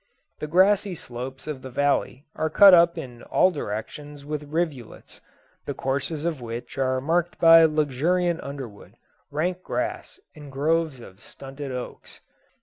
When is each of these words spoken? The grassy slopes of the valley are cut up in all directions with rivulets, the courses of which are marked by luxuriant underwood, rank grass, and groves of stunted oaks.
The 0.39 0.47
grassy 0.47 0.95
slopes 0.95 1.45
of 1.45 1.61
the 1.61 1.69
valley 1.69 2.25
are 2.35 2.49
cut 2.49 2.73
up 2.73 2.97
in 2.97 3.21
all 3.21 3.51
directions 3.51 4.25
with 4.25 4.41
rivulets, 4.51 5.21
the 5.67 5.75
courses 5.75 6.25
of 6.25 6.41
which 6.41 6.75
are 6.79 6.99
marked 6.99 7.37
by 7.37 7.65
luxuriant 7.65 8.41
underwood, 8.41 8.95
rank 9.29 9.61
grass, 9.61 10.19
and 10.33 10.51
groves 10.51 11.01
of 11.01 11.19
stunted 11.19 11.71
oaks. 11.71 12.19